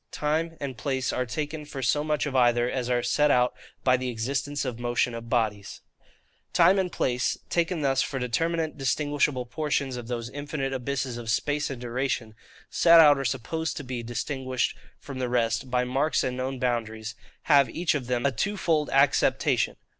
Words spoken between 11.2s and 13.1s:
space and duration, set